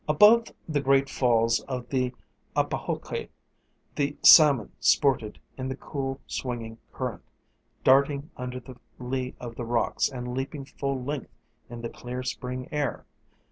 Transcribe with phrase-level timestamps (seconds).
[0.09, 2.11] Above the great falls of the
[2.55, 3.29] Apahoqui
[3.93, 7.21] the salmon sported in the cool, swinging current,
[7.83, 11.29] darting under the lee of the rocks and leaping full length
[11.69, 13.05] in the clear spring air.